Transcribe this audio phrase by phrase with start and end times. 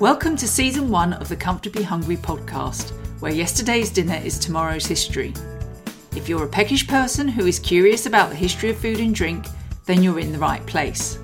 [0.00, 5.34] Welcome to season one of the Comfortably Hungry podcast, where yesterday's dinner is tomorrow's history.
[6.16, 9.44] If you're a peckish person who is curious about the history of food and drink,
[9.84, 11.18] then you're in the right place.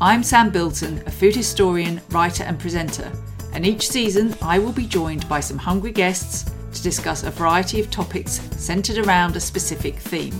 [0.00, 3.12] I'm Sam Bilton, a food historian, writer, and presenter,
[3.52, 7.78] and each season I will be joined by some hungry guests to discuss a variety
[7.78, 10.34] of topics centred around a specific theme.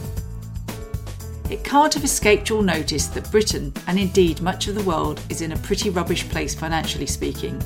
[1.51, 5.41] It can't have escaped your notice that Britain, and indeed much of the world, is
[5.41, 7.63] in a pretty rubbish place financially speaking.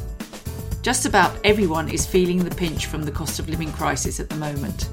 [0.83, 4.37] Just about everyone is feeling the pinch from the cost of living crisis at the
[4.37, 4.89] moment.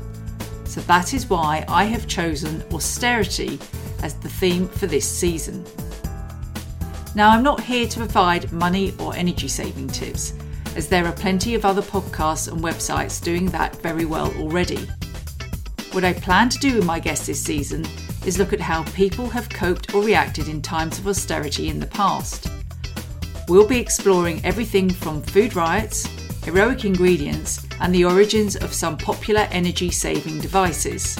[0.65, 3.59] So that is why I have chosen austerity
[4.01, 5.63] as the theme for this season.
[7.13, 10.33] Now, I'm not here to provide money or energy saving tips,
[10.75, 14.87] as there are plenty of other podcasts and websites doing that very well already.
[15.91, 17.85] What I plan to do with my guests this season
[18.25, 21.87] is look at how people have coped or reacted in times of austerity in the
[21.87, 22.47] past.
[23.47, 26.05] We'll be exploring everything from food riots,
[26.43, 31.17] heroic ingredients, and the origins of some popular energy saving devices.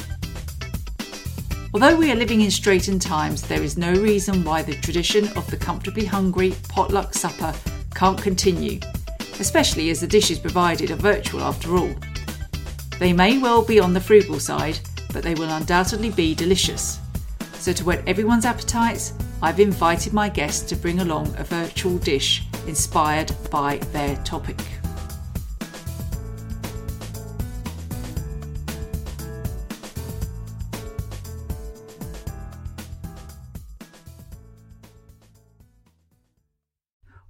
[1.74, 5.50] Although we are living in straitened times, there is no reason why the tradition of
[5.52, 7.54] the comfortably hungry potluck supper
[7.94, 8.80] can't continue,
[9.40, 11.94] especially as the dishes provided are virtual after all.
[12.98, 14.80] They may well be on the frugal side,
[15.14, 17.00] but they will undoubtedly be delicious.
[17.54, 22.44] So, to whet everyone's appetites, I've invited my guests to bring along a virtual dish
[22.68, 24.60] inspired by their topic.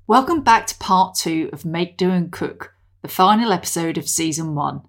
[0.08, 4.56] Welcome back to part two of Make, Do and Cook, the final episode of season
[4.56, 4.82] one.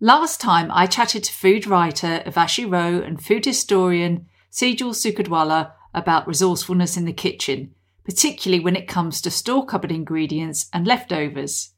[0.00, 6.28] Last time I chatted to food writer Urvashi Roe and food historian Sejal Sukhadwala about
[6.28, 11.74] resourcefulness in the kitchen, particularly when it comes to store cupboard ingredients and leftovers.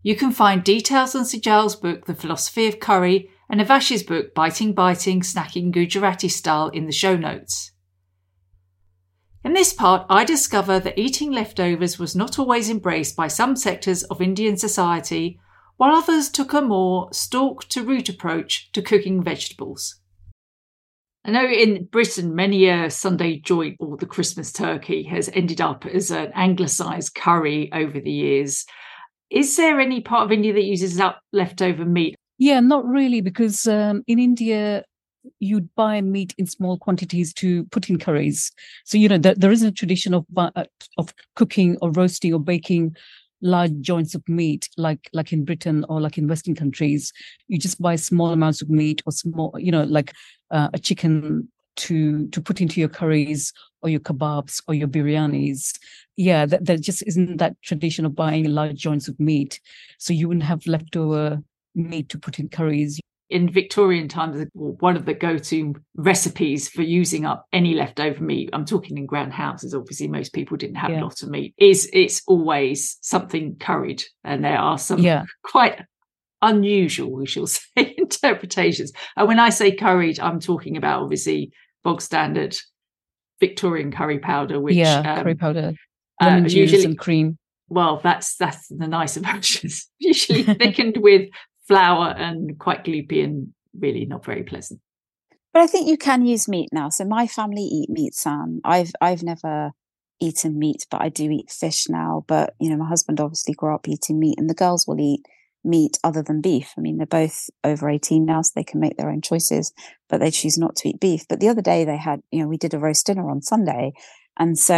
[0.00, 4.72] You can find details on Sejal's book The Philosophy of Curry and Urvashi's book Biting
[4.72, 7.72] Biting Snacking Gujarati Style in the show notes.
[9.42, 14.04] In this part, I discover that eating leftovers was not always embraced by some sectors
[14.04, 15.40] of Indian society
[15.80, 19.98] while others took a more stalk to root approach to cooking vegetables.
[21.24, 25.86] I know in Britain, many a Sunday joint or the Christmas turkey has ended up
[25.86, 28.66] as an anglicised curry over the years.
[29.30, 32.14] Is there any part of India that uses up leftover meat?
[32.36, 34.84] Yeah, not really, because um, in India,
[35.38, 38.52] you'd buy meat in small quantities to put in curries.
[38.84, 40.64] So you know there, there is a tradition of uh,
[40.98, 42.96] of cooking or roasting or baking
[43.42, 47.12] large joints of meat like like in britain or like in western countries
[47.48, 50.12] you just buy small amounts of meat or small you know like
[50.50, 53.52] uh, a chicken to to put into your curries
[53.82, 55.78] or your kebabs or your biryanis.
[56.16, 59.60] Yeah that, there just isn't that tradition of buying large joints of meat.
[59.98, 61.42] So you wouldn't have leftover
[61.74, 67.24] meat to put in curries in Victorian times, one of the go-to recipes for using
[67.24, 71.00] up any leftover meat, I'm talking in grand houses, obviously most people didn't have yeah.
[71.00, 74.02] a lot of meat, is it's always something curried.
[74.24, 75.24] And there are some yeah.
[75.44, 75.80] quite
[76.42, 78.92] unusual, we shall say, interpretations.
[79.16, 81.52] And when I say curried, I'm talking about obviously
[81.84, 82.56] bog standard
[83.38, 85.72] Victorian curry powder, which yeah, um, curry powder,
[86.20, 87.38] uh, lemon juice usually, and cream.
[87.68, 89.88] Well, that's that's the nicer versions.
[89.98, 91.28] usually thickened with
[91.70, 94.80] flour and quite gloopy and really not very pleasant.
[95.52, 96.88] But I think you can use meat now.
[96.88, 98.60] So my family eat meat, Sam.
[98.64, 99.70] I've I've never
[100.20, 102.24] eaten meat, but I do eat fish now.
[102.26, 105.20] But you know, my husband obviously grew up eating meat, and the girls will eat
[105.62, 106.72] meat other than beef.
[106.76, 109.72] I mean, they're both over 18 now, so they can make their own choices,
[110.08, 111.22] but they choose not to eat beef.
[111.28, 113.92] But the other day they had, you know, we did a roast dinner on Sunday.
[114.38, 114.74] And so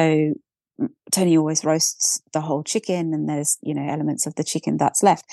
[0.80, 4.76] mm, Tony always roasts the whole chicken and there's, you know, elements of the chicken
[4.76, 5.24] that's left.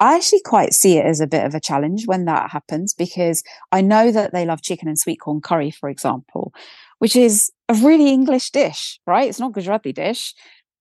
[0.00, 3.42] I actually quite see it as a bit of a challenge when that happens because
[3.72, 6.52] I know that they love chicken and sweet corn curry, for example,
[6.98, 9.28] which is a really English dish, right?
[9.28, 10.34] It's not Gujarati dish.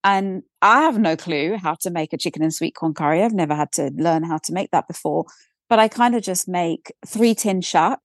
[0.03, 3.23] And I have no clue how to make a chicken and sweet corn curry.
[3.23, 5.25] I've never had to learn how to make that before.
[5.69, 7.99] But I kind of just make three tin shak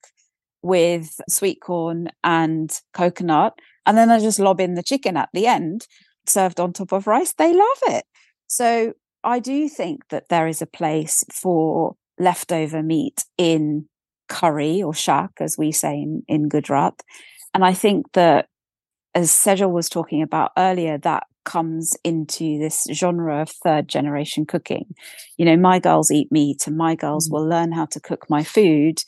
[0.62, 3.59] with sweet corn and coconut.
[3.85, 5.87] And then I just lob in the chicken at the end,
[6.26, 7.35] served on top of rice.
[7.35, 8.05] They love it.
[8.47, 13.86] So I do think that there is a place for leftover meat in
[14.28, 17.02] curry or shak, as we say in, in Gujarat.
[17.54, 18.48] And I think that,
[19.14, 24.86] as Sejal was talking about earlier, that comes into this genre of third generation cooking.
[25.36, 28.26] You know, my girls eat meat and my girls mm will learn how to cook
[28.28, 29.02] my food.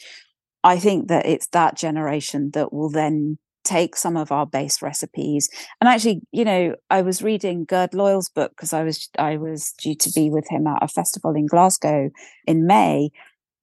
[0.62, 5.48] I think that it's that generation that will then take some of our base recipes.
[5.80, 9.72] And actually you know i was reading gurd loyal's book because i was i was
[9.78, 12.10] due to be with him at a festival in glasgow
[12.46, 13.10] in may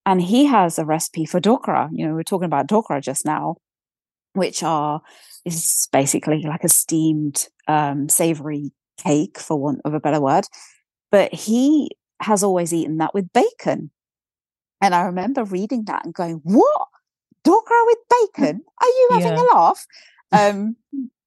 [0.05, 3.25] and he has a recipe for dhokra you know we are talking about dhokra just
[3.25, 3.55] now
[4.33, 5.01] which are
[5.45, 10.45] is basically like a steamed um, savory cake for want of a better word.
[11.11, 13.91] But he has always eaten that with bacon.
[14.83, 16.87] And i remember reading that and going what
[17.45, 18.61] Dhokra with bacon?
[18.79, 19.43] Are you having yeah.
[19.43, 19.85] a laugh?
[20.33, 20.77] Um,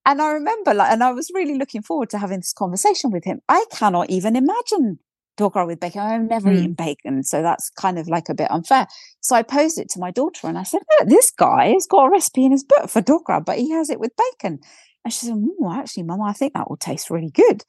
[0.07, 3.25] and I remember, like, and I was really looking forward to having this conversation with
[3.25, 3.41] him.
[3.51, 4.99] I cannot even imagine
[5.39, 6.01] Dhokra with bacon.
[6.01, 6.59] I've never mm.
[6.59, 8.87] eaten bacon, so that's kind of like a bit unfair.
[9.21, 12.07] So I posed it to my daughter and I said, Look, this guy has got
[12.07, 14.61] a recipe in his book for Dhokra, but he has it with bacon.
[15.05, 17.65] And she said, Oh, actually, Mum, I think that will taste really good.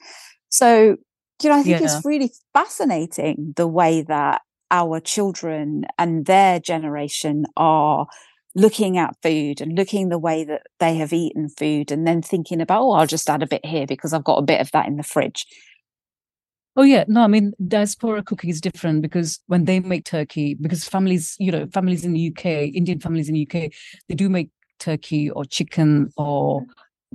[0.49, 0.97] So,
[1.41, 1.85] you know, I think yeah.
[1.85, 8.07] it's really fascinating the way that our children and their generation are
[8.55, 12.61] looking at food and looking the way that they have eaten food and then thinking
[12.61, 14.87] about oh i'll just add a bit here because i've got a bit of that
[14.87, 15.45] in the fridge.
[16.77, 17.05] Oh yeah.
[17.07, 21.51] No i mean diaspora cooking is different because when they make turkey because families you
[21.51, 23.71] know families in the uk indian families in the uk
[24.09, 24.49] they do make
[24.79, 26.65] turkey or chicken or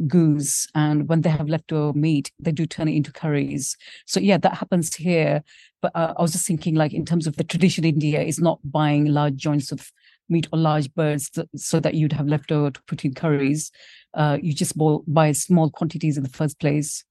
[0.06, 3.76] goose and when they have leftover meat they do turn it into curries.
[4.06, 5.42] So yeah that happens here.
[5.82, 8.38] But uh, i was just thinking like in terms of the tradition in india is
[8.38, 9.90] not buying large joints of
[10.30, 13.70] meat or large birds so that you'd have leftover to put in curries.
[14.14, 14.74] Uh, you just
[15.06, 17.04] buy small quantities in the first place.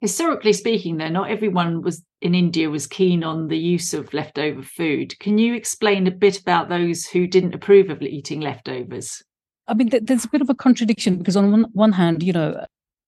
[0.00, 4.62] Historically speaking, though, not everyone was in India was keen on the use of leftover
[4.62, 5.18] food.
[5.20, 9.22] Can you explain a bit about those who didn't approve of eating leftovers?
[9.68, 12.64] I mean, there's a bit of a contradiction because on one, one hand, you know,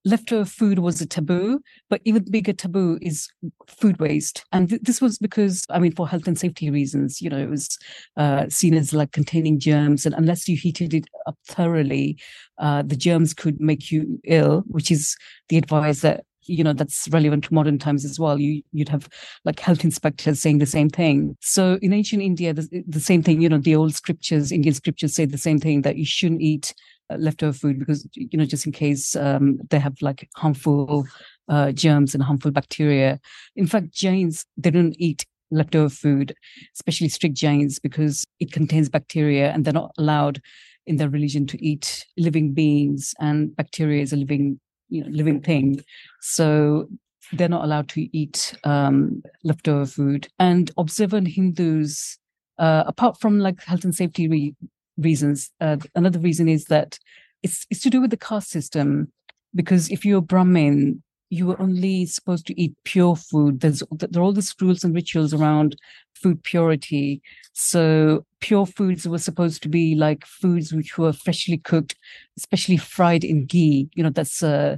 [0.08, 1.60] leftover food was a taboo,
[1.90, 3.28] but even bigger taboo is
[3.66, 4.44] food waste.
[4.52, 7.50] And th- this was because, I mean, for health and safety reasons, you know, it
[7.50, 7.78] was
[8.16, 10.06] uh, seen as like containing germs.
[10.06, 12.18] And unless you heated it up thoroughly,
[12.58, 15.16] uh, the germs could make you ill, which is
[15.48, 19.06] the advice that you know that's relevant to modern times as well you you'd have
[19.44, 23.42] like health inspectors saying the same thing so in ancient india the, the same thing
[23.42, 26.74] you know the old scriptures indian scriptures say the same thing that you shouldn't eat
[27.16, 31.06] leftover food because you know just in case um, they have like harmful
[31.48, 33.18] uh, germs and harmful bacteria.
[33.56, 36.34] In fact, Jains they don't eat leftover food,
[36.74, 40.40] especially strict Jains, because it contains bacteria, and they're not allowed
[40.86, 45.40] in their religion to eat living beings, and bacteria is a living you know living
[45.40, 45.82] thing.
[46.20, 46.88] So
[47.32, 50.28] they're not allowed to eat um, leftover food.
[50.38, 52.18] And observant Hindus,
[52.58, 54.54] uh, apart from like health and safety re-
[54.98, 55.50] reasons.
[55.60, 56.98] Uh, another reason is that
[57.42, 59.12] it's it's to do with the caste system,
[59.54, 63.60] because if you're Brahmin, you are only supposed to eat pure food.
[63.60, 65.76] There's there are all these rules and rituals around
[66.14, 67.22] food purity.
[67.52, 71.96] So pure foods were supposed to be like foods which were freshly cooked,
[72.36, 73.88] especially fried in ghee.
[73.94, 74.76] You know that's uh,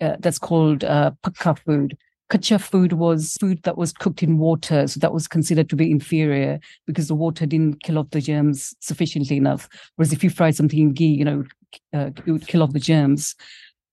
[0.00, 1.96] uh that's called uh, pakka food.
[2.32, 5.90] Kacha food was food that was cooked in water, so that was considered to be
[5.90, 9.68] inferior because the water didn't kill off the germs sufficiently enough.
[9.96, 11.44] Whereas if you fry something in ghee, you know,
[11.92, 13.34] uh, it would kill off the germs.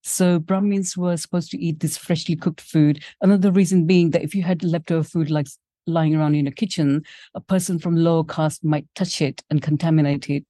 [0.04, 3.04] So Brahmins were supposed to eat this freshly cooked food.
[3.20, 5.48] Another reason being that if you had leftover food like
[5.90, 7.04] lying around in a kitchen,
[7.36, 10.46] a person from lower caste might touch it and contaminate it.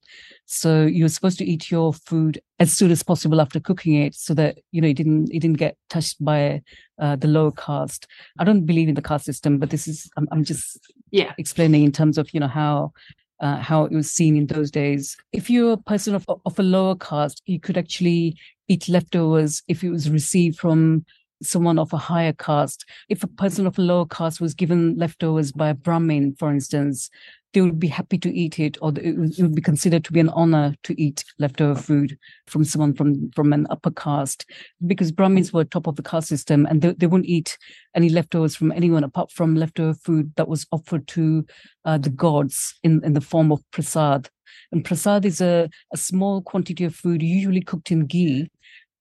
[0.46, 4.34] So you're supposed to eat your food as soon as possible after cooking it, so
[4.34, 6.62] that you know it didn't it didn't get touched by
[6.98, 8.06] uh, the lower caste.
[8.38, 10.78] I don't believe in the caste system, but this is I'm, I'm just
[11.10, 12.92] yeah explaining in terms of you know how
[13.40, 15.16] uh, how it was seen in those days.
[15.32, 18.36] If you're a person of, of a lower caste, you could actually
[18.68, 21.04] eat leftovers if it was received from
[21.42, 22.84] someone of a higher caste.
[23.08, 27.10] If a person of a lower caste was given leftovers by a Brahmin, for instance,
[27.52, 30.28] they would be happy to eat it, or it would be considered to be an
[30.28, 32.16] honor to eat leftover food
[32.46, 34.46] from someone from from an upper caste,
[34.86, 37.58] because Brahmins were top of the caste system, and they, they wouldn't eat
[37.96, 41.44] any leftovers from anyone apart from leftover food that was offered to
[41.84, 44.28] uh, the gods in in the form of prasad.
[44.70, 48.48] And prasad is a, a small quantity of food, usually cooked in ghee,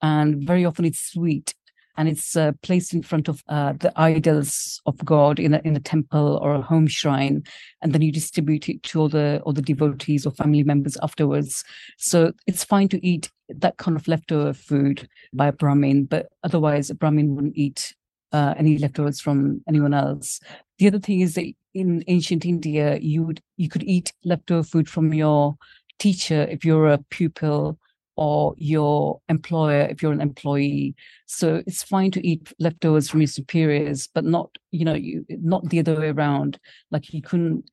[0.01, 1.53] and very often it's sweet
[1.99, 5.75] and it's uh, placed in front of uh, the idols of God in a, in
[5.75, 7.43] a temple or a home shrine,
[7.81, 11.65] and then you distribute it to all the all the devotees or family members afterwards.
[11.97, 16.89] So it's fine to eat that kind of leftover food by a Brahmin, but otherwise
[16.89, 17.93] a Brahmin wouldn't eat
[18.31, 20.39] uh, any leftovers from anyone else.
[20.77, 24.87] The other thing is that in ancient India, you would you could eat leftover food
[24.89, 25.57] from your
[25.97, 27.77] teacher if you're a pupil
[28.19, 30.93] or your employer if you're an employee.
[31.25, 35.69] So it's fine to eat leftovers from your superiors, but not, you know, you not
[35.69, 36.59] the other way around.
[36.91, 37.63] Like you couldn't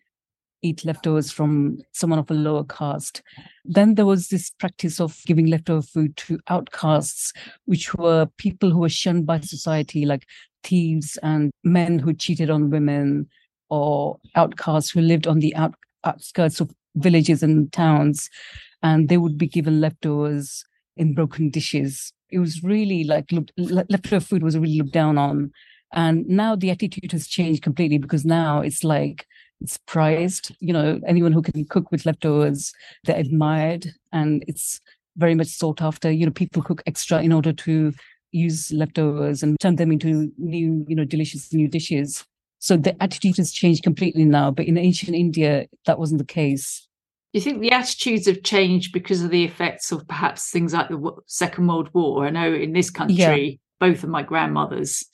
[0.63, 3.23] eat leftovers from someone of a lower caste.
[3.65, 7.33] Then there was this practice of giving leftover food to outcasts,
[7.65, 10.29] which were people who were shunned by society, like
[10.63, 13.29] thieves and men who cheated on women,
[13.69, 15.75] or outcasts who lived on the out,
[16.05, 18.31] outskirts of villages and towns.
[18.83, 20.65] And they would be given leftovers
[20.97, 22.13] in broken dishes.
[22.31, 25.51] It was really like looked, leftover food was really looked down on.
[25.93, 29.27] And now the attitude has changed completely because now it's like
[29.61, 30.55] it's prized.
[30.61, 32.73] You know, anyone who can cook with leftovers,
[33.05, 34.81] they're admired, and it's
[35.17, 36.11] very much sought after.
[36.11, 37.93] You know, people cook extra in order to
[38.33, 42.25] use leftovers and turn them into new, you know, delicious new dishes.
[42.59, 44.51] So the attitude has changed completely now.
[44.51, 46.87] But in ancient India, that wasn't the case.
[47.37, 50.89] Do you think the attitudes have changed because of the effects of perhaps things like
[50.89, 52.25] the Second World War?
[52.25, 53.57] I know in this country, yeah.
[53.79, 55.05] both of my grandmothers,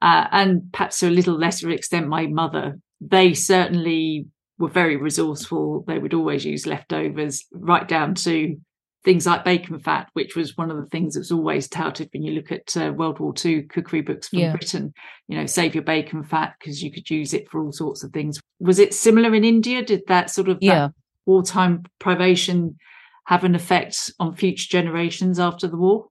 [0.00, 4.24] uh, and perhaps to a little lesser extent, my mother they certainly
[4.58, 5.84] were very resourceful.
[5.86, 8.56] They would always use leftovers, right down to
[9.04, 12.22] things like bacon fat, which was one of the things that was always touted when
[12.22, 14.52] you look at uh, World War II cookery books from yeah.
[14.52, 14.94] Britain.
[15.28, 18.12] You know, save your bacon fat because you could use it for all sorts of
[18.12, 18.40] things.
[18.60, 19.84] Was it similar in India?
[19.84, 20.88] Did that sort of yeah.
[21.26, 22.78] Wartime privation
[23.26, 26.06] have an effect on future generations after the war?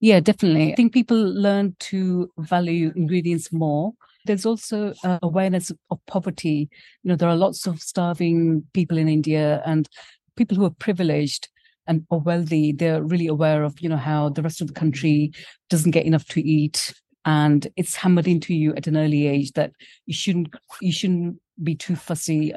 [0.00, 0.72] Yeah, definitely.
[0.72, 3.92] I think people learn to value ingredients more
[4.24, 6.68] there's also uh, awareness of poverty.
[7.02, 9.88] You know, there are lots of starving people in India and
[10.36, 11.48] people who are privileged
[11.86, 12.72] and are wealthy.
[12.72, 15.32] They're really aware of, you know, how the rest of the country
[15.68, 16.94] doesn't get enough to eat.
[17.24, 19.72] And it's hammered into you at an early age that
[20.06, 22.52] you shouldn't you shouldn't be too fussy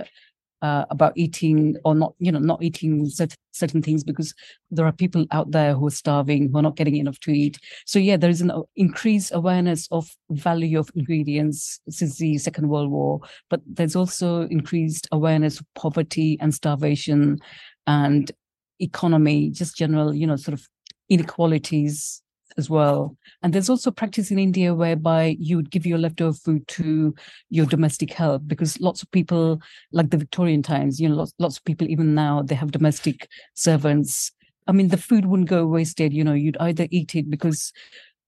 [0.62, 4.34] uh, about eating or not, you know, not eating certain, certain things because
[4.72, 7.58] there are people out there who are starving, who are not getting enough to eat.
[7.86, 12.92] So yeah, there is an increased awareness of value of ingredients since the Second World
[12.92, 13.20] War,
[13.50, 17.40] but there's also increased awareness of poverty and starvation
[17.88, 18.32] and
[18.80, 20.68] economy, just general, you know, sort of
[21.10, 22.22] inequalities
[22.58, 23.18] as well.
[23.44, 27.14] And there's also practice in India whereby you would give your leftover food to
[27.50, 31.58] your domestic help because lots of people, like the Victorian times, you know, lots, lots
[31.58, 34.32] of people, even now, they have domestic servants.
[34.68, 36.14] I mean, the food wouldn't go wasted.
[36.14, 37.72] You know, you'd either eat it because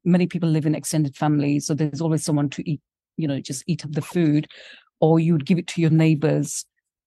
[0.03, 1.65] many people live in extended families.
[1.65, 2.81] So there's always someone to eat,
[3.17, 4.47] you know, just eat up the food,
[4.99, 6.65] or you'd give it to your neighbors.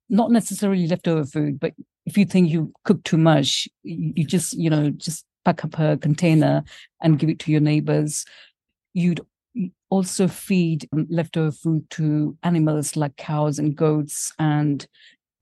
[0.08, 1.72] Not necessarily leftover food, but
[2.06, 5.96] if you think you cook too much, you just, you know, just pack up a
[5.96, 6.62] container
[7.02, 8.24] and give it to your neighbors.
[8.92, 9.20] You'd
[9.90, 14.86] also feed leftover food to animals like cows and goats and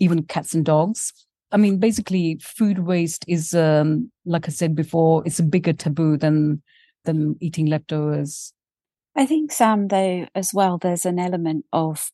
[0.00, 1.12] even cats and dogs.
[1.50, 6.16] I mean, basically, food waste is, um, like I said before, it's a bigger taboo
[6.16, 6.62] than
[7.04, 8.52] than eating leftovers.
[9.16, 12.12] I think, Sam, though, as well, there's an element of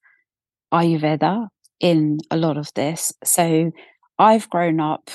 [0.73, 1.49] Ayurveda
[1.81, 3.13] in a lot of this.
[3.25, 3.73] So
[4.19, 5.11] I've grown up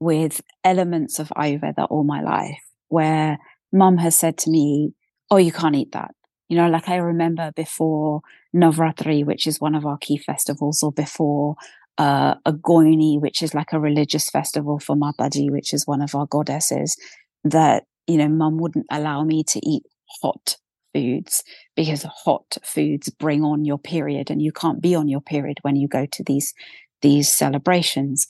[0.00, 3.38] with elements of Ayurveda all my life where
[3.72, 4.92] mum has said to me,
[5.30, 6.12] Oh, you can't eat that.
[6.48, 8.20] You know, like I remember before
[8.54, 11.56] Navratri, which is one of our key festivals, or before
[11.98, 16.26] uh, Agoni, which is like a religious festival for Mataji, which is one of our
[16.26, 16.96] goddesses,
[17.42, 19.82] that, you know, mum wouldn't allow me to eat
[20.22, 20.56] hot
[20.94, 21.42] foods
[21.74, 25.76] because hot foods bring on your period and you can't be on your period when
[25.76, 26.54] you go to these
[27.02, 28.26] these celebrations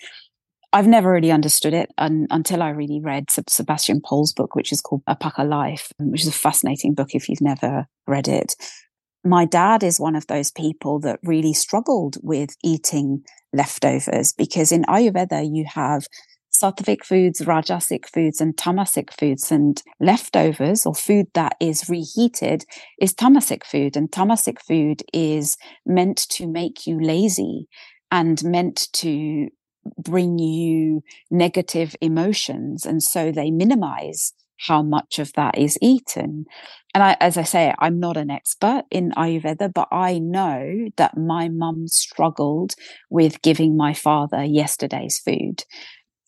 [0.72, 4.80] I've never really understood it un, until I really read Sebastian Pole's book, which is
[4.80, 8.54] called A Pukka Life, which is a fascinating book if you've never read it.
[9.24, 14.84] My dad is one of those people that really struggled with eating leftovers because in
[14.84, 16.06] Ayurveda you have
[16.56, 19.50] sattvic foods, rajasic foods, and tamasic foods.
[19.50, 22.64] And leftovers or food that is reheated
[23.00, 23.96] is tamasic food.
[23.96, 27.68] And tamasic food is meant to make you lazy
[28.10, 29.48] and meant to
[29.98, 32.86] bring you negative emotions.
[32.86, 36.46] And so they minimize how much of that is eaten.
[36.94, 41.16] And I, as I say, I'm not an expert in Ayurveda, but I know that
[41.16, 42.74] my mum struggled
[43.10, 45.64] with giving my father yesterday's food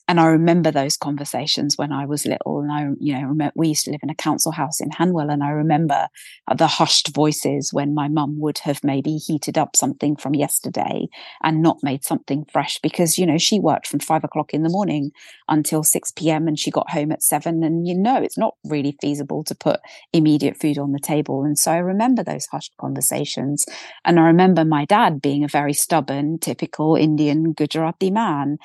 [0.08, 2.60] and I remember those conversations when I was little.
[2.60, 5.44] And I, you know, we used to live in a council house in Hanwell, and
[5.44, 6.08] I remember
[6.48, 11.08] uh, the hushed voices when my mum would have maybe heated up something from yesterday
[11.42, 14.70] and not made something fresh because, you know, she worked from five o'clock in the
[14.70, 15.12] morning
[15.46, 16.48] until 6 p.m.
[16.48, 17.62] and she got home at seven.
[17.62, 19.80] And, you know, it's not really feasible to put
[20.14, 21.44] immediate food on the table.
[21.44, 23.66] And so I remember those hushed conversations.
[24.06, 28.56] And I remember my dad being a very stubborn, typical Indian Gujarati man.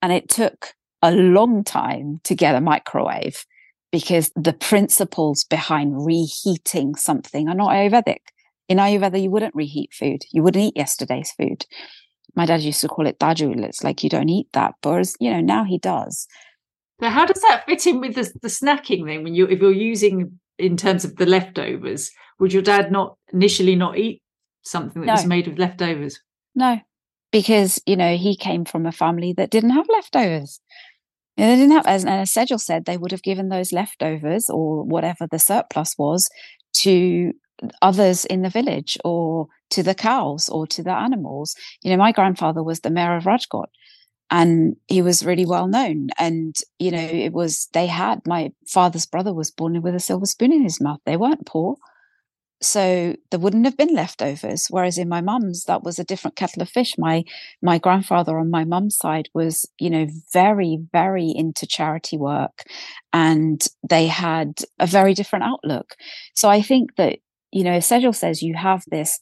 [0.00, 3.44] And it took a long time to get a microwave
[3.90, 8.20] because the principles behind reheating something are not Ayurvedic.
[8.68, 10.22] In Ayurveda, you wouldn't reheat food.
[10.32, 11.66] You wouldn't eat yesterday's food.
[12.34, 13.62] my dad used to call it dajul.
[13.64, 16.26] It's like you don't eat that, but you know now he does.
[17.02, 19.24] So how does that fit in with the, the snacking thing?
[19.24, 23.74] When you if you're using in terms of the leftovers, would your dad not initially
[23.74, 24.22] not eat
[24.62, 25.12] something that no.
[25.12, 26.20] was made of leftovers?
[26.54, 26.80] No,
[27.30, 30.60] because you know he came from a family that didn't have leftovers.
[31.36, 35.26] And they didn't have, as, as said, they would have given those leftovers or whatever
[35.26, 36.28] the surplus was
[36.74, 37.32] to
[37.80, 41.54] others in the village or to the cows or to the animals.
[41.82, 43.68] You know, my grandfather was the mayor of Rajkot
[44.30, 46.08] and he was really well known.
[46.18, 50.26] And, you know, it was, they had, my father's brother was born with a silver
[50.26, 51.00] spoon in his mouth.
[51.06, 51.76] They weren't poor.
[52.62, 54.66] So there wouldn't have been leftovers.
[54.70, 56.94] Whereas in my mum's, that was a different kettle of fish.
[56.96, 57.24] My
[57.60, 62.62] my grandfather on my mum's side was, you know, very, very into charity work
[63.12, 65.96] and they had a very different outlook.
[66.34, 67.18] So I think that
[67.52, 69.20] you know, Sejal says you have this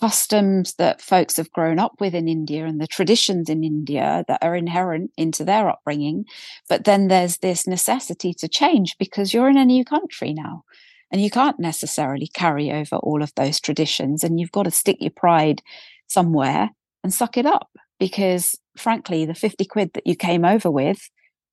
[0.00, 4.42] customs that folks have grown up with in India and the traditions in India that
[4.42, 6.24] are inherent into their upbringing.
[6.68, 10.64] But then there's this necessity to change because you're in a new country now
[11.10, 14.96] and you can't necessarily carry over all of those traditions and you've got to stick
[15.00, 15.62] your pride
[16.08, 16.70] somewhere
[17.02, 21.10] and suck it up because frankly, the 50 quid that you came over with,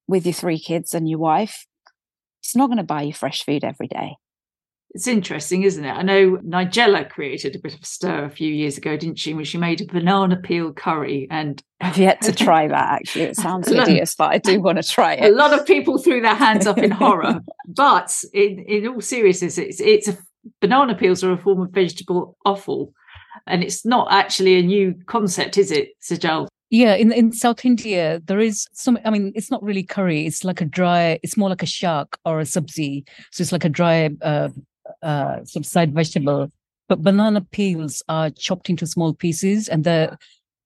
[0.08, 1.66] with your three kids and your wife,
[2.42, 4.16] it's not going to buy you fresh food every day.
[4.94, 5.92] It's interesting, isn't it?
[5.92, 9.34] I know Nigella created a bit of a stir a few years ago, didn't she?
[9.34, 12.90] When she made a banana peel curry, and I've yet to try that.
[12.94, 15.32] Actually, it sounds hideous, but I do want to try it.
[15.32, 19.58] A lot of people threw their hands up in horror, but in in all seriousness,
[19.58, 20.18] it's it's a,
[20.62, 22.94] banana peels are a form of vegetable offal,
[23.48, 26.48] and it's not actually a new concept, is it, Sejal?
[26.70, 29.00] Yeah, in in South India, there is some.
[29.06, 30.28] I mean, it's not really curry.
[30.28, 31.20] It's like a dry.
[31.24, 33.08] It's more like a shak or a sabzi.
[33.32, 34.50] So it's like a dry uh,
[35.04, 36.52] uh, side vegetable.
[36.90, 40.18] But banana peels are chopped into small pieces and they're,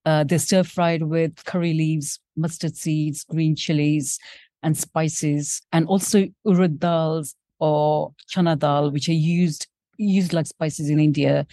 [0.05, 4.19] uh, they're stir fried with curry leaves, mustard seeds, green chilies,
[4.63, 10.89] and spices, and also urad dals or chana dal, which are used used like spices
[10.89, 11.45] in India.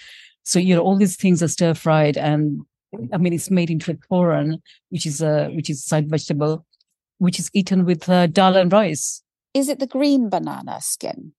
[0.43, 2.61] So you know all these things are stir fried, and
[3.13, 6.67] I mean it's made into a thoran, which is a which is side vegetable,
[7.19, 9.23] which is eaten with uh, dal and rice.
[9.55, 11.33] Is it the green banana skin?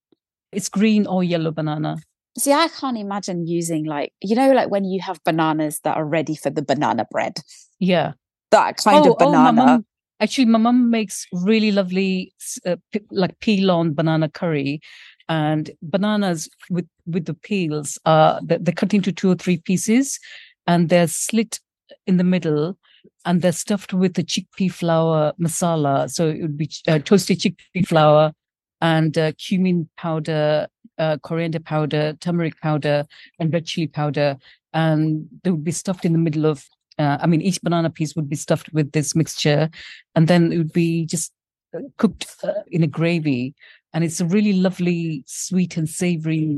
[0.56, 1.98] It's green or yellow banana.
[2.38, 6.06] See, I can't imagine using like, you know, like when you have bananas that are
[6.06, 7.39] ready for the banana bread.
[7.80, 8.13] Yeah.
[8.52, 9.38] That kind oh, of banana.
[9.38, 9.86] Oh, my mom,
[10.20, 12.34] actually, my mum makes really lovely,
[12.65, 14.82] uh, p- like peel on banana curry.
[15.28, 20.20] And bananas with, with the peels, uh, they're, they're cut into two or three pieces
[20.68, 21.60] and they're slit
[22.06, 22.78] in the middle
[23.24, 26.10] and they're stuffed with the chickpea flour masala.
[26.10, 28.34] So it would be uh, toasted chickpea flour,
[28.82, 33.06] and uh, cumin powder, uh, coriander powder, turmeric powder,
[33.40, 34.38] and red chili powder.
[34.74, 36.66] And they would be stuffed in the middle of,
[37.00, 39.70] uh, I mean, each banana piece would be stuffed with this mixture.
[40.16, 41.32] And then it would be just
[41.76, 43.56] uh, cooked uh, in a gravy.
[43.94, 46.58] And it's a really lovely, sweet and savory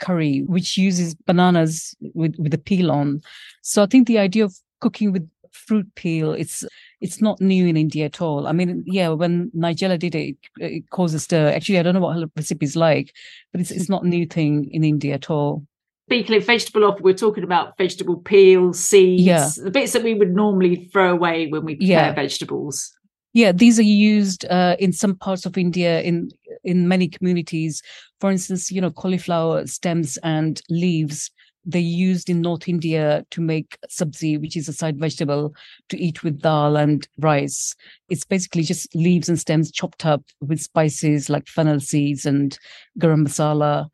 [0.00, 3.22] curry, which uses bananas with, with the peel on.
[3.62, 6.64] So I think the idea of cooking with fruit peel, it's
[7.00, 8.46] it's not new in India at all.
[8.46, 11.48] I mean, yeah, when Nigella did it, it, it caused a stir.
[11.48, 13.14] Actually, I don't know what her recipe is like,
[13.52, 15.66] but it's it's not a new thing in India at all.
[16.08, 19.48] Speaking of vegetable offal, we're talking about vegetable peels, seeds, yeah.
[19.56, 22.12] the bits that we would normally throw away when we prepare yeah.
[22.12, 22.92] vegetables.
[23.32, 26.30] Yeah, these are used uh, in some parts of India in
[26.62, 27.82] in many communities.
[28.20, 31.30] For instance, you know, cauliflower stems and leaves
[31.64, 35.54] they used in North India to make sabzi, which is a side vegetable
[35.88, 37.74] to eat with dal and rice.
[38.08, 42.58] It's basically just leaves and stems chopped up with spices like fennel seeds and
[42.98, 43.88] garam masala,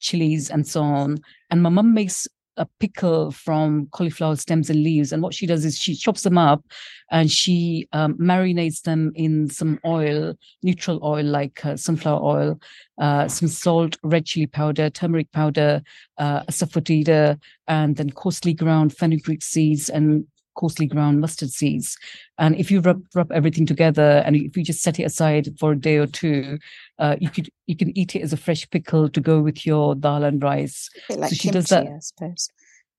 [0.00, 1.18] chilies, and so on.
[1.50, 5.12] And my mum makes a pickle from cauliflower stems and leaves.
[5.12, 6.64] And what she does is she chops them up
[7.10, 12.60] and she um, marinates them in some oil, neutral oil like uh, sunflower oil,
[12.98, 15.82] uh, some salt, red chili powder, turmeric powder,
[16.18, 17.38] uh, asafoetida,
[17.68, 21.96] and then coarsely ground fenugreek seeds and coarsely ground mustard seeds.
[22.38, 25.72] And if you rub rub everything together, and if you just set it aside for
[25.72, 26.58] a day or two,
[26.98, 29.94] uh, you could you can eat it as a fresh pickle to go with your
[29.94, 30.90] dal and rice.
[31.10, 31.86] like so she kimchi, does that.
[31.86, 32.48] I suppose.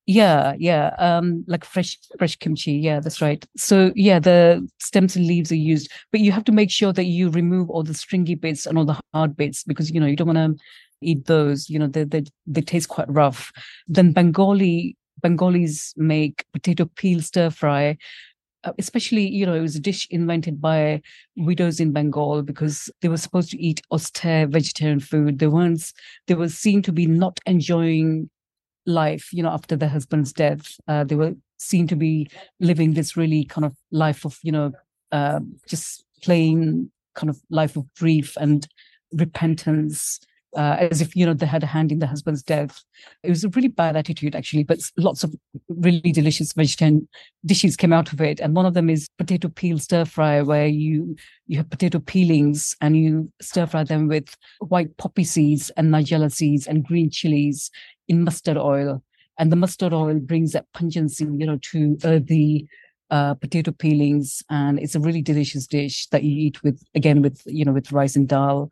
[0.10, 2.72] Yeah, yeah, um, like fresh fresh kimchi.
[2.72, 3.46] Yeah, that's right.
[3.58, 7.06] So yeah, the stems and leaves are used, but you have to make sure that
[7.06, 10.16] you remove all the stringy bits and all the hard bits because you know you
[10.16, 10.64] don't want to
[11.02, 11.70] eat those.
[11.70, 13.52] You know they they they taste quite rough.
[13.90, 17.98] Then Bengali Bengalis make potato peel stir fry.
[18.64, 21.00] Uh, especially, you know, it was a dish invented by
[21.36, 25.40] widows in Bengal because they were supposed to eat austere vegetarian food.
[25.40, 25.94] They weren't,
[26.26, 28.30] they were seen to be not enjoying
[28.88, 30.76] life, you know, after their husband's death.
[30.88, 34.72] Uh, they were seen to be living this really kind of life of, you know,
[35.12, 38.68] uh, just plain kind of life of grief and
[39.14, 40.20] repentance
[40.58, 42.84] uh, as if you know they had a hand in the husband's death.
[43.24, 45.34] It was a really bad attitude, actually, but lots of
[45.70, 47.08] really delicious vegetarian
[47.46, 48.40] dishes came out of it.
[48.40, 51.16] And one of them is potato peel stir fry, where you
[51.46, 56.32] you have potato peelings and you stir fry them with white poppy seeds and nigella
[56.32, 57.70] seeds and green chilies
[58.08, 59.04] in mustard oil.
[59.38, 62.66] And the mustard oil brings that pungency, you know, to uh, the
[63.10, 67.42] uh, potato peelings, and it's a really delicious dish that you eat with again with
[67.46, 68.72] you know with rice and dal.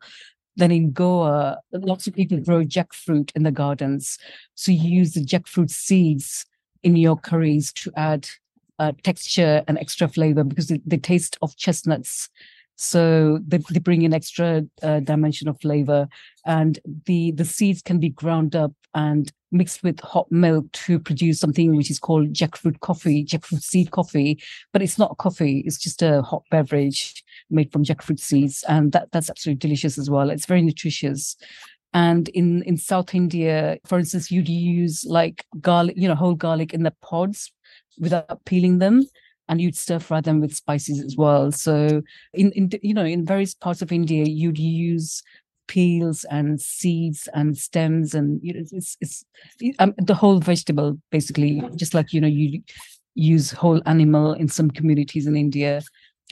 [0.56, 4.18] Then in Goa, lots of people grow jackfruit in the gardens.
[4.54, 6.46] So you use the jackfruit seeds
[6.82, 8.28] in your curries to add
[8.78, 12.28] uh, texture and extra flavor because the, the taste of chestnuts.
[12.76, 16.08] So they, they bring in extra uh, dimension of flavor.
[16.44, 21.38] And the the seeds can be ground up and mixed with hot milk to produce
[21.38, 24.42] something which is called jackfruit coffee jackfruit seed coffee
[24.72, 29.08] but it's not coffee it's just a hot beverage made from jackfruit seeds and that
[29.12, 30.30] that's absolutely delicious as well.
[30.30, 31.36] It's very nutritious.
[31.94, 36.74] And in in south india for instance you'd use like garlic you know whole garlic
[36.74, 37.50] in the pods
[37.98, 39.06] without peeling them
[39.48, 41.52] and you'd stir fry them with spices as well.
[41.52, 45.22] So in, in you know in various parts of India, you'd use
[45.68, 49.24] peels and seeds and stems and you know, it's it's
[49.78, 52.62] um, the whole vegetable basically, just like you know you
[53.14, 55.82] use whole animal in some communities in India,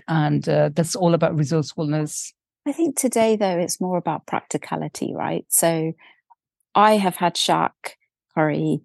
[0.09, 2.33] and uh, that's all about resourcefulness.
[2.67, 5.45] I think today though it's more about practicality, right?
[5.49, 5.93] So
[6.75, 7.97] I have had shak
[8.35, 8.83] curry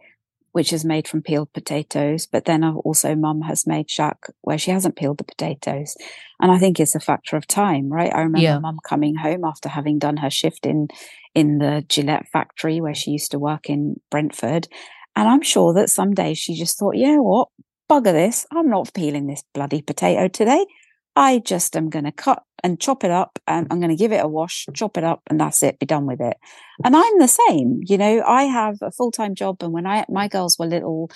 [0.52, 2.26] which is made from peeled potatoes.
[2.26, 5.96] But then I've also mum has made shak where she hasn't peeled the potatoes.
[6.40, 8.14] And I think it's a factor of time, right?
[8.14, 8.60] I remember yeah.
[8.60, 10.88] mum coming home after having done her shift in,
[11.36, 14.68] in the Gillette factory where she used to work in Brentford.
[15.16, 17.50] And I'm sure that some days she just thought, yeah, what?
[17.90, 18.46] Bugger this.
[18.52, 20.66] I'm not peeling this bloody potato today.
[21.20, 24.14] I just am going to cut and chop it up and I'm going to give
[24.14, 26.38] it a wash, chop it up and that's it, be done with it.
[26.86, 30.30] And I'm the same, you know, I have a full-time job and when I, my
[30.30, 31.12] girls were little,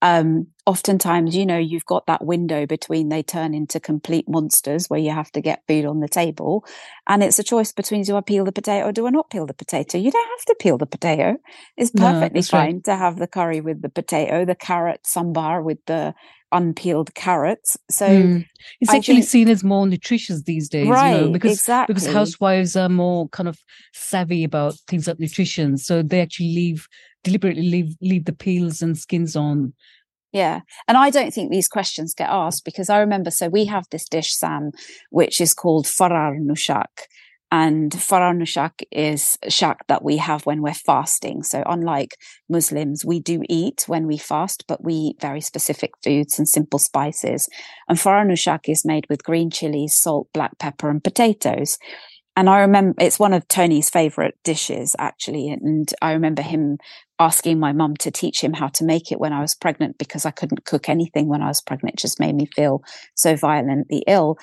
[0.00, 5.00] um, oftentimes, you know, you've got that window between they turn into complete monsters where
[5.00, 6.64] you have to get food on the table.
[7.08, 9.44] And it's a choice between do I peel the potato or do I not peel
[9.44, 9.98] the potato?
[9.98, 11.36] You don't have to peel the potato.
[11.76, 12.84] It's perfectly no, fine right.
[12.84, 16.14] to have the curry with the potato, the carrot sambar with the
[16.52, 17.76] unpeeled carrots.
[17.90, 18.46] So mm.
[18.80, 21.16] it's actually think, seen as more nutritious these days, right?
[21.16, 21.94] You know, because exactly.
[21.94, 23.58] because housewives are more kind of
[23.92, 26.86] savvy about things like nutrition, so they actually leave
[27.24, 29.72] deliberately leave leave the peels and skins on.
[30.32, 30.60] Yeah.
[30.86, 34.06] And I don't think these questions get asked because I remember, so we have this
[34.06, 34.72] dish, Sam,
[35.10, 36.84] which is called farar nushak.
[37.50, 41.42] And farar nushak is shak that we have when we're fasting.
[41.42, 42.16] So unlike
[42.48, 46.78] Muslims, we do eat when we fast, but we eat very specific foods and simple
[46.78, 47.48] spices.
[47.88, 51.78] And farar nushak is made with green chilies, salt, black pepper, and potatoes.
[52.36, 55.48] And I remember it's one of Tony's favorite dishes, actually.
[55.48, 56.78] And I remember him
[57.18, 60.24] asking my mum to teach him how to make it when I was pregnant because
[60.24, 61.94] I couldn't cook anything when I was pregnant.
[61.94, 62.82] It just made me feel
[63.16, 64.38] so violently ill.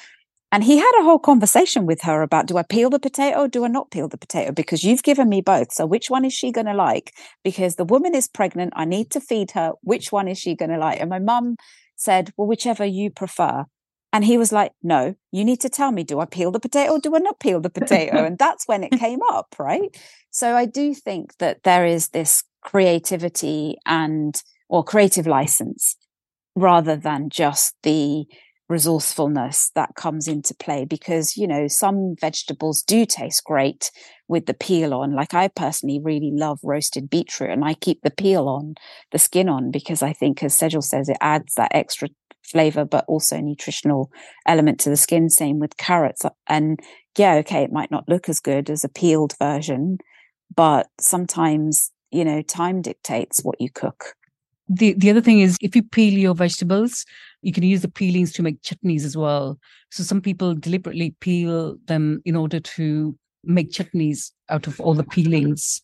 [0.56, 3.50] And he had a whole conversation with her about do I peel the potato or
[3.50, 4.54] do I not peel the potato?
[4.54, 5.74] Because you've given me both.
[5.74, 7.14] So which one is she going to like?
[7.44, 8.72] Because the woman is pregnant.
[8.74, 9.74] I need to feed her.
[9.82, 11.02] Which one is she going to like?
[11.02, 11.58] And my mum
[11.98, 13.66] said, well, whichever you prefer.
[14.14, 16.94] And he was like, no, you need to tell me, do I peel the potato
[16.94, 18.16] or do I not peel the potato?
[18.26, 19.94] and that's when it came up, right?
[20.32, 25.98] So I do think that there is this creativity and, or creative license
[26.56, 28.26] rather than just the,
[28.68, 33.92] resourcefulness that comes into play because you know some vegetables do taste great
[34.28, 35.14] with the peel on.
[35.14, 38.76] Like i personally really love roasted beetroot and i keep the peel on
[39.12, 42.10] the skin on because i think as sejal says it adds that extra
[42.44, 44.12] flavor but also nutritional
[44.46, 45.30] element to the skin.
[45.30, 46.22] Same with carrots.
[46.48, 46.80] And
[47.18, 49.98] yeah okay it might not look as good as a peeled version
[50.56, 54.16] but sometimes you know time dictates what you cook
[54.68, 57.06] the the other thing is if you peel your vegetables
[57.42, 59.60] you can use the peelings to make chutneys as well.
[59.92, 65.04] So some people deliberately peel them in order to make chutneys out of all the
[65.04, 65.82] peelings.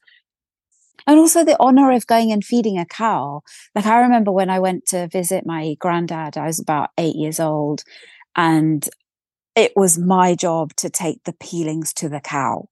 [1.05, 3.41] And also the honor of going and feeding a cow.
[3.75, 7.39] Like i remember when i went to visit my granddad i was about 8 years
[7.39, 7.83] old
[8.35, 8.89] and
[9.55, 12.67] it was my job to take the peelings to the cow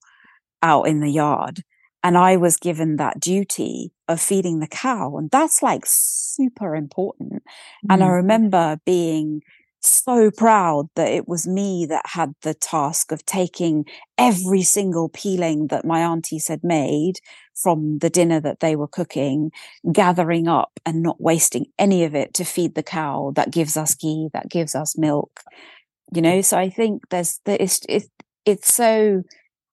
[0.63, 1.63] out in the yard
[2.03, 5.17] and I was given that duty of feeding the cow.
[5.17, 7.43] And that's like super important.
[7.85, 7.93] Mm.
[7.93, 8.15] And I mm.
[8.15, 9.41] remember being
[9.81, 13.85] so proud that it was me that had the task of taking
[14.17, 17.13] every single peeling that my aunties had made
[17.55, 19.51] from the dinner that they were cooking,
[19.91, 23.95] gathering up and not wasting any of it to feed the cow that gives us
[23.95, 25.41] ghee, that gives us milk.
[26.13, 28.07] You know, so I think there's, it's, it's,
[28.45, 29.23] it's so,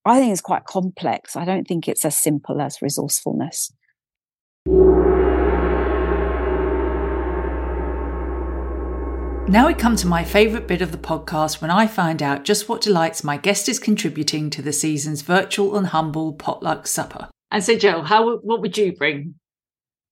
[0.07, 1.35] I think it's quite complex.
[1.35, 3.73] I don't think it's as simple as resourcefulness.
[9.49, 12.69] Now we come to my favourite bit of the podcast when I find out just
[12.69, 17.29] what delights my guest is contributing to the season's virtual and humble potluck supper.
[17.51, 19.35] And so, Joe, how what would you bring?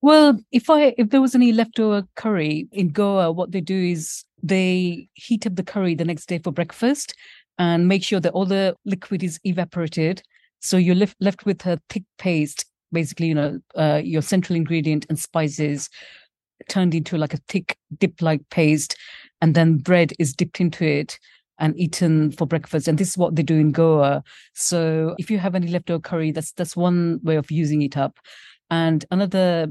[0.03, 4.25] Well, if I if there was any leftover curry in Goa, what they do is
[4.43, 7.15] they heat up the curry the next day for breakfast
[7.59, 10.23] and make sure that all the liquid is evaporated.
[10.61, 15.07] So you're left left with a thick paste, basically, you know, uh, your central ingredient
[15.09, 15.89] and spices
[16.69, 18.97] turned into like a thick dip like paste
[19.41, 21.19] and then bread is dipped into it
[21.59, 22.89] and eaten for breakfast.
[22.89, 24.25] And this is what they do in goa.
[24.55, 28.19] So if you have any leftover curry that's that's one way of using it up.
[28.71, 29.69] And another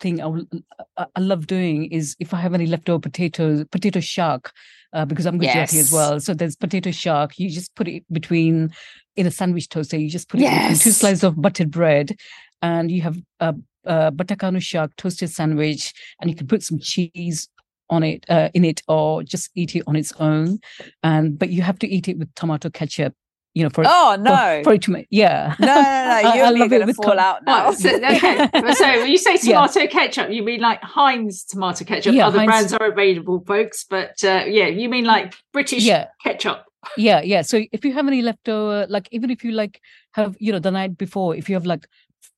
[0.00, 4.52] thing I, I love doing is if I have any leftover potatoes, potato shak,
[4.96, 5.86] uh, because I'm Gujarati yes.
[5.86, 6.18] as well.
[6.20, 7.38] So there's potato shak.
[7.38, 8.72] You just put it between
[9.14, 9.98] in a sandwich toaster.
[9.98, 10.52] You just put yes.
[10.52, 12.16] it between two slices of buttered bread,
[12.62, 13.54] and you have a,
[13.84, 17.48] a batakanu shak toasted sandwich, and you can put some cheese
[17.90, 20.58] on it uh, in it or just eat it on its own
[21.04, 23.14] and but you have to eat it with tomato ketchup
[23.56, 26.44] you know for oh no for, for it to make yeah no no no you're
[26.44, 28.50] I, I going to fall com- out now oh, so, okay.
[28.74, 29.86] so when you say tomato yeah.
[29.86, 32.48] ketchup you mean like Heinz tomato ketchup yeah, other Heinz...
[32.48, 36.08] brands are available folks but uh, yeah you mean like British yeah.
[36.22, 36.66] ketchup
[36.98, 39.80] yeah yeah so if you have any leftover like even if you like
[40.12, 41.88] have you know the night before if you have like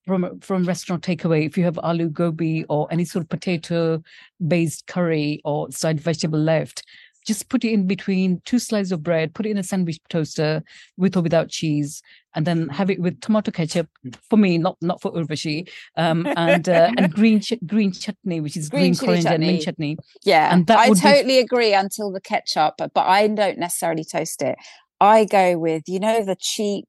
[0.07, 4.01] from from restaurant takeaway if you have aloo gobi or any sort of potato
[4.47, 6.83] based curry or side vegetable left
[7.29, 10.63] just put it in between two slices of bread put it in a sandwich toaster
[10.97, 12.01] with or without cheese
[12.33, 13.87] and then have it with tomato ketchup
[14.27, 18.57] for me not not for urvashi um, and uh, and green ch- green chutney which
[18.57, 19.45] is green, green coriander chutney.
[19.45, 19.97] and mint chutney.
[20.23, 21.37] yeah and that i totally be...
[21.37, 24.57] agree until the ketchup but i don't necessarily toast it.
[25.01, 26.87] I go with you know the cheap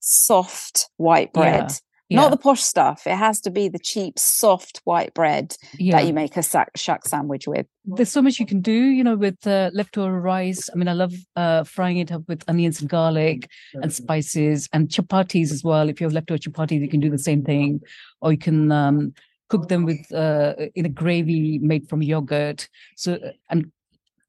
[0.00, 1.70] soft white bread?
[1.70, 1.76] yeah
[2.08, 2.20] yeah.
[2.20, 3.06] not the posh stuff.
[3.06, 5.96] It has to be the cheap, soft white bread yeah.
[5.96, 7.66] that you make a sack, sandwich with.
[7.84, 10.68] There's so much you can do, you know, with uh, leftover rice.
[10.72, 14.88] I mean, I love uh, frying it up with onions and garlic and spices and
[14.88, 15.88] chapatis as well.
[15.88, 17.80] If you have leftover chapatis, you can do the same thing,
[18.20, 19.14] or you can um,
[19.48, 22.68] cook them with uh, in a gravy made from yogurt.
[22.96, 23.18] So
[23.50, 23.70] and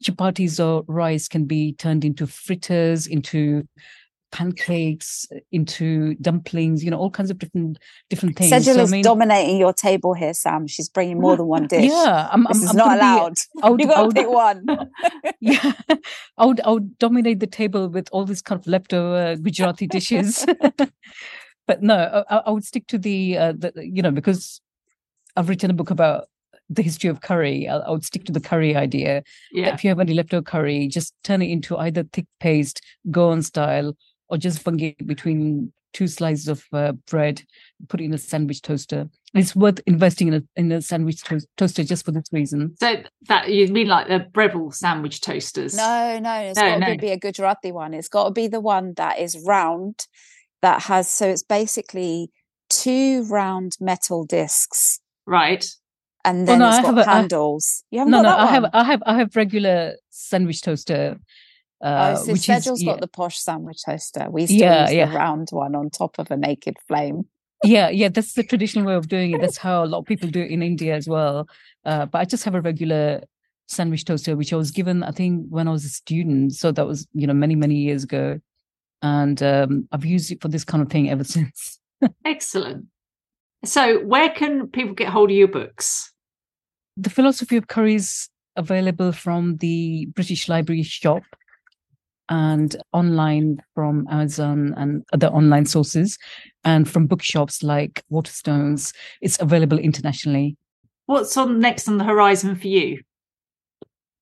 [0.03, 3.67] chapatis or rice can be turned into fritters, into
[4.35, 8.51] pancakes into dumplings, you know, all kinds of different different things.
[8.51, 10.67] Sejal so, is I mean, dominating your table here, Sam.
[10.67, 11.89] She's bringing more than one dish.
[11.89, 13.37] Yeah, I'm, this I'm, is I'm not allowed.
[13.63, 14.65] Would, you got to pick one.
[15.39, 15.71] yeah,
[16.37, 20.45] I would I would dominate the table with all these kind of leftover Gujarati dishes.
[21.65, 24.59] but no, I, I, would stick to the, uh, the you know because
[25.37, 26.25] I've written a book about
[26.69, 29.23] the history of curry, I, I would stick to the curry idea.
[29.53, 29.73] Yeah.
[29.73, 33.95] If you have any leftover curry, just turn it into either thick paste, Goan style,
[34.29, 37.41] or just fungi between two slices of uh, bread,
[37.87, 39.07] put it in a sandwich toaster.
[39.33, 42.75] It's worth investing in a in a sandwich to- toaster just for this reason.
[42.79, 45.75] So that you mean like the Breville sandwich toasters?
[45.75, 46.93] No, no, it's no, got no.
[46.93, 47.93] to be a Gujarati one.
[47.93, 50.05] It's got to be the one that is round,
[50.61, 52.29] that has so it's basically
[52.69, 55.65] two round metal discs, right?
[56.25, 57.83] And then oh, no, it's got handles.
[57.91, 61.19] A, you haven't no, no, I have, I have, I have regular sandwich toaster
[61.85, 64.27] uh, oh, so which Sejal's got the posh sandwich toaster.
[64.31, 65.05] We still yeah, use yeah.
[65.05, 67.27] the round one on top of a naked flame.
[67.63, 69.39] yeah, yeah, that's the traditional way of doing it.
[69.39, 71.47] That's how a lot of people do it in India as well.
[71.85, 73.21] Uh, but I just have a regular
[73.67, 76.55] sandwich toaster, which I was given, I think, when I was a student.
[76.55, 78.39] So that was, you know, many, many years ago.
[79.03, 81.79] And um, I've used it for this kind of thing ever since.
[82.25, 82.85] Excellent.
[83.63, 86.11] So, where can people get hold of your books?
[86.97, 91.23] The Philosophy of Curry is available from the British Library shop
[92.29, 96.17] and online from Amazon and other online sources,
[96.63, 98.93] and from bookshops like Waterstones.
[99.21, 100.57] It's available internationally.
[101.05, 103.01] What's on next on the horizon for you?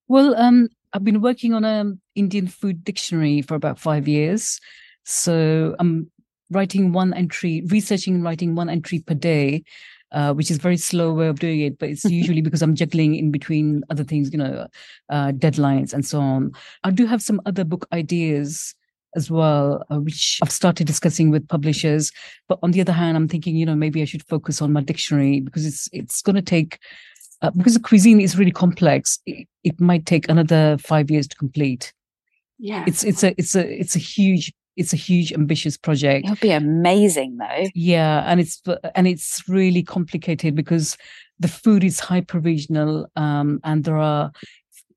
[0.07, 4.59] Well, um, I've been working on an Indian food dictionary for about five years.
[5.05, 6.11] So I'm
[6.51, 9.63] writing one entry, researching and writing one entry per day
[10.13, 13.15] uh, which is very slow way of doing it, but it's usually because I'm juggling
[13.15, 14.67] in between other things, you know,
[15.09, 16.51] uh, deadlines and so on.
[16.83, 18.75] I do have some other book ideas
[19.15, 22.11] as well, uh, which I've started discussing with publishers.
[22.47, 24.81] But on the other hand, I'm thinking, you know, maybe I should focus on my
[24.81, 26.79] dictionary because it's it's going to take
[27.41, 31.35] uh, because the cuisine is really complex, it, it, might take another five years to
[31.35, 31.93] complete.
[32.57, 36.25] Yeah, it's it's a it's a it's a huge it's a huge ambitious project.
[36.25, 37.67] It'll be amazing though.
[37.75, 38.61] Yeah, and it's
[38.95, 40.97] and it's really complicated because
[41.39, 44.31] the food is hyper regional, um, and there are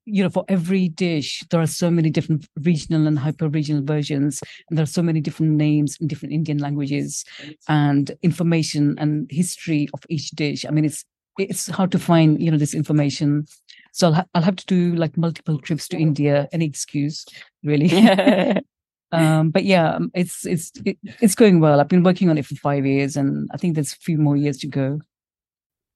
[0.09, 4.41] you know, for every dish, there are so many different regional and hyper regional versions,
[4.69, 7.25] and there are so many different names in different Indian languages,
[7.67, 10.65] and information and history of each dish.
[10.65, 11.03] I mean, it's
[11.37, 13.45] it's hard to find you know this information.
[13.91, 16.47] So I'll ha- I'll have to do like multiple trips to India.
[16.53, 17.25] Any excuse,
[17.63, 17.89] really.
[19.11, 21.79] um, but yeah, um, it's it's it, it's going well.
[21.79, 24.35] I've been working on it for five years, and I think there's a few more
[24.35, 24.99] years to go.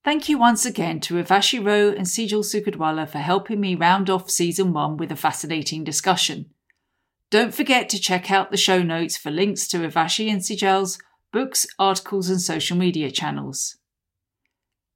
[0.03, 4.31] Thank you once again to Urvashi Roe and Sejal Sukhadwala for helping me round off
[4.31, 6.47] season one with a fascinating discussion.
[7.29, 10.97] Don't forget to check out the show notes for links to Urvashi and Sejal's
[11.31, 13.77] books, articles, and social media channels.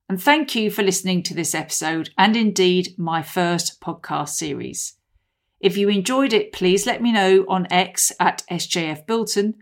[0.10, 4.98] And thank you for listening to this episode and indeed my first podcast series.
[5.66, 9.56] If you enjoyed it, please let me know on X at SJF Bilton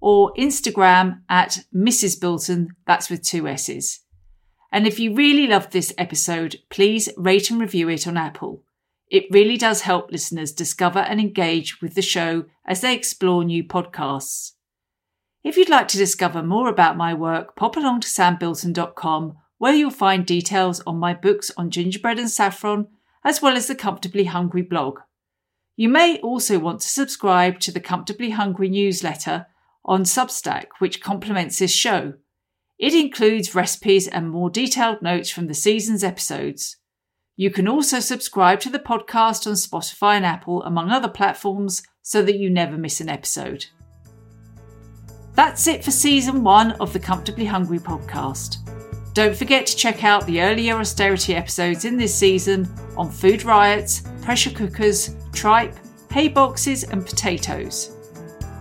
[0.00, 2.20] or Instagram at Mrs.
[2.20, 4.04] Bilton, that's with two S's.
[4.70, 8.62] And if you really loved this episode, please rate and review it on Apple.
[9.10, 13.64] It really does help listeners discover and engage with the show as they explore new
[13.64, 14.52] podcasts.
[15.42, 19.90] If you'd like to discover more about my work, pop along to sambilton.com where you'll
[19.90, 22.86] find details on my books on gingerbread and saffron,
[23.24, 25.00] as well as the Comfortably Hungry blog.
[25.78, 29.46] You may also want to subscribe to the Comfortably Hungry newsletter
[29.84, 32.14] on Substack, which complements this show.
[32.80, 36.78] It includes recipes and more detailed notes from the season's episodes.
[37.36, 42.22] You can also subscribe to the podcast on Spotify and Apple, among other platforms, so
[42.22, 43.66] that you never miss an episode.
[45.34, 48.77] That's it for season one of the Comfortably Hungry podcast.
[49.14, 54.02] Don't forget to check out the earlier austerity episodes in this season on food riots,
[54.22, 55.74] pressure cookers, tripe,
[56.12, 57.96] hay boxes, and potatoes.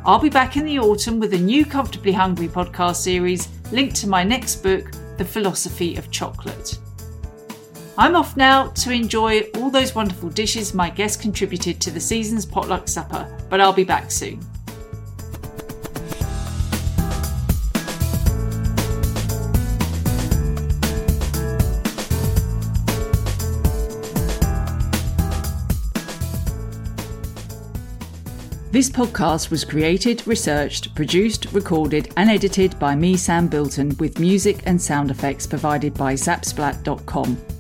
[0.06, 4.08] I'll be back in the autumn with a new Comfortably Hungry podcast series linked to
[4.08, 6.80] my next book, The Philosophy of Chocolate.
[7.98, 12.46] I'm off now to enjoy all those wonderful dishes my guests contributed to the season's
[12.46, 14.40] potluck supper, but I'll be back soon.
[28.78, 34.62] This podcast was created, researched, produced, recorded, and edited by me, Sam Bilton, with music
[34.68, 37.57] and sound effects provided by zapsplat.com.